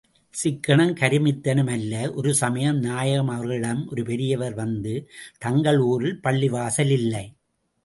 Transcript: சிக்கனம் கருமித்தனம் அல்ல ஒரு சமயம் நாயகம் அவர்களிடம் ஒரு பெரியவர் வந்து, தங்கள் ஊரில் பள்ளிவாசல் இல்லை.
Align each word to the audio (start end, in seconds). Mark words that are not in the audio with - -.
சிக்கனம் 0.33 0.93
கருமித்தனம் 0.93 1.69
அல்ல 1.69 2.11
ஒரு 2.11 2.33
சமயம் 2.33 2.79
நாயகம் 2.79 3.27
அவர்களிடம் 3.27 3.87
ஒரு 3.91 4.03
பெரியவர் 4.03 4.53
வந்து, 4.53 4.95
தங்கள் 5.39 5.79
ஊரில் 5.91 6.19
பள்ளிவாசல் 6.23 6.93
இல்லை. 6.99 7.25